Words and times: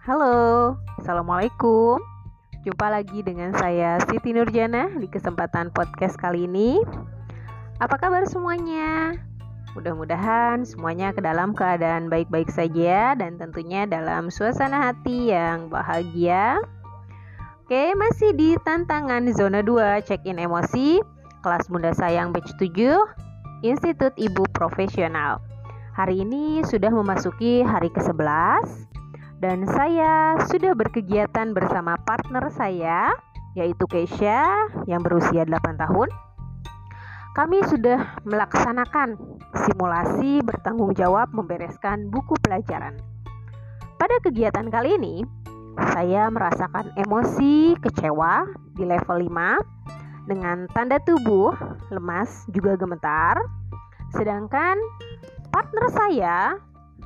Halo, 0.00 0.80
Assalamualaikum. 0.96 2.00
Jumpa 2.64 2.88
lagi 2.88 3.20
dengan 3.20 3.52
saya 3.52 4.00
Siti 4.08 4.32
Nurjana 4.32 4.88
di 4.96 5.04
kesempatan 5.04 5.68
podcast 5.76 6.16
kali 6.16 6.48
ini. 6.48 6.80
Apa 7.84 8.00
kabar 8.00 8.24
semuanya? 8.24 9.12
Mudah-mudahan 9.76 10.64
semuanya 10.64 11.12
ke 11.12 11.20
dalam 11.20 11.52
keadaan 11.52 12.08
baik-baik 12.08 12.48
saja 12.48 13.12
dan 13.12 13.36
tentunya 13.36 13.84
dalam 13.84 14.32
suasana 14.32 14.88
hati 14.88 15.36
yang 15.36 15.68
bahagia. 15.68 16.64
Oke, 17.68 17.92
masih 17.92 18.32
di 18.32 18.56
tantangan 18.64 19.28
zona 19.36 19.60
2 19.60 20.00
check-in 20.08 20.40
emosi 20.40 21.04
kelas 21.44 21.68
Bunda 21.68 21.92
Sayang 21.92 22.32
batch 22.32 22.56
7 22.56 22.72
Institut 23.68 24.16
Ibu 24.16 24.48
Profesional. 24.56 25.44
Hari 25.92 26.24
ini 26.24 26.64
sudah 26.64 26.88
memasuki 26.88 27.60
hari 27.60 27.92
ke-11 27.92 28.88
dan 29.40 29.64
saya 29.72 30.36
sudah 30.52 30.76
berkegiatan 30.76 31.56
bersama 31.56 31.96
partner 32.04 32.52
saya 32.52 33.08
yaitu 33.56 33.82
Keisha 33.88 34.68
yang 34.86 35.02
berusia 35.02 35.42
8 35.48 35.80
tahun. 35.80 36.08
Kami 37.34 37.64
sudah 37.66 38.20
melaksanakan 38.28 39.16
simulasi 39.64 40.44
bertanggung 40.44 40.92
jawab 40.92 41.32
membereskan 41.32 42.12
buku 42.12 42.36
pelajaran. 42.44 43.00
Pada 43.96 44.16
kegiatan 44.22 44.68
kali 44.68 45.00
ini, 45.00 45.24
saya 45.96 46.28
merasakan 46.28 46.92
emosi 47.00 47.80
kecewa 47.80 48.44
di 48.76 48.84
level 48.84 49.24
5 49.24 50.28
dengan 50.28 50.68
tanda 50.76 51.00
tubuh 51.02 51.54
lemas 51.88 52.44
juga 52.52 52.76
gemetar. 52.76 53.40
Sedangkan 54.14 54.76
partner 55.54 55.86
saya 55.90 56.34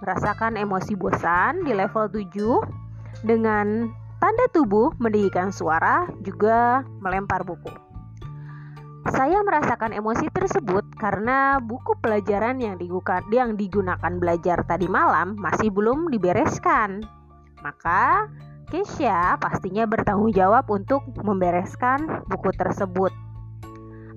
merasakan 0.04 0.60
emosi 0.60 0.92
bosan 1.00 1.64
di 1.64 1.72
level 1.72 2.12
7 2.12 3.24
dengan 3.24 3.88
tanda 4.20 4.46
tubuh 4.52 4.92
meninggikan 5.00 5.48
suara 5.48 6.04
juga 6.20 6.84
melempar 7.00 7.40
buku. 7.40 7.72
Saya 9.08 9.40
merasakan 9.40 9.96
emosi 9.96 10.28
tersebut 10.32 10.84
karena 11.00 11.56
buku 11.60 11.96
pelajaran 12.04 12.60
yang 12.60 12.76
digunakan, 12.76 13.24
yang 13.32 13.56
digunakan 13.56 14.12
belajar 14.20 14.64
tadi 14.64 14.88
malam 14.88 15.36
masih 15.40 15.72
belum 15.72 16.12
dibereskan. 16.12 17.04
Maka 17.64 18.28
Keisha 18.68 19.36
pastinya 19.40 19.84
bertanggung 19.84 20.32
jawab 20.32 20.68
untuk 20.72 21.04
membereskan 21.20 22.24
buku 22.28 22.48
tersebut. 22.56 23.12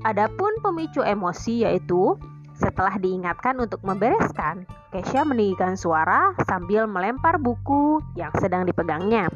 Adapun 0.08 0.56
pemicu 0.64 1.04
emosi 1.04 1.68
yaitu 1.68 2.16
setelah 2.58 2.98
diingatkan 2.98 3.54
untuk 3.62 3.86
membereskan, 3.86 4.66
Kesha 4.90 5.22
meninggikan 5.22 5.78
suara 5.78 6.34
sambil 6.50 6.90
melempar 6.90 7.38
buku 7.38 8.02
yang 8.18 8.34
sedang 8.42 8.66
dipegangnya. 8.66 9.30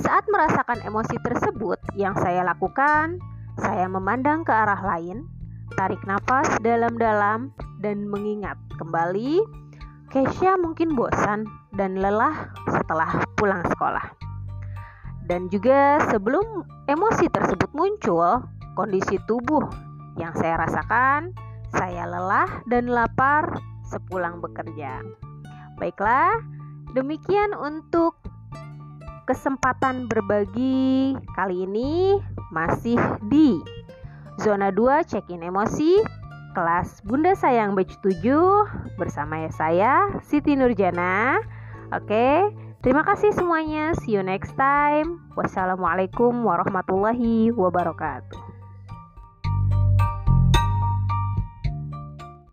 Saat 0.00 0.24
merasakan 0.32 0.80
emosi 0.86 1.16
tersebut, 1.20 1.76
yang 1.98 2.16
saya 2.16 2.40
lakukan, 2.46 3.20
saya 3.60 3.84
memandang 3.90 4.46
ke 4.46 4.52
arah 4.54 4.80
lain, 4.80 5.28
tarik 5.76 6.00
nafas 6.08 6.48
dalam-dalam, 6.64 7.52
dan 7.84 8.08
mengingat 8.08 8.56
kembali. 8.80 9.42
Kesha 10.08 10.56
mungkin 10.58 10.96
bosan 10.96 11.46
dan 11.76 12.00
lelah 12.00 12.50
setelah 12.66 13.22
pulang 13.38 13.62
sekolah. 13.68 14.14
Dan 15.28 15.46
juga 15.52 16.02
sebelum 16.10 16.66
emosi 16.90 17.30
tersebut 17.30 17.70
muncul, 17.76 18.42
kondisi 18.74 19.20
tubuh 19.30 19.62
yang 20.18 20.34
saya 20.34 20.58
rasakan 20.58 21.30
saya 21.74 22.06
lelah 22.06 22.62
dan 22.66 22.90
lapar 22.90 23.58
sepulang 23.86 24.38
bekerja. 24.42 25.02
Baiklah, 25.78 26.38
demikian 26.92 27.56
untuk 27.56 28.20
kesempatan 29.30 30.10
berbagi 30.10 31.14
kali 31.38 31.62
ini 31.64 32.18
masih 32.50 32.98
di 33.30 33.62
zona 34.42 34.74
2 34.74 35.06
check-in 35.06 35.46
emosi 35.46 36.02
kelas 36.50 37.06
Bunda 37.06 37.38
Sayang 37.38 37.78
batch 37.78 37.94
7 38.02 38.98
bersama 38.98 39.46
saya 39.54 40.10
Siti 40.26 40.58
Nurjana. 40.58 41.38
Oke, 41.94 42.50
terima 42.82 43.06
kasih 43.06 43.30
semuanya. 43.30 43.94
See 44.02 44.18
you 44.18 44.22
next 44.26 44.58
time. 44.58 45.22
Wassalamualaikum 45.38 46.34
warahmatullahi 46.42 47.54
wabarakatuh. 47.54 48.49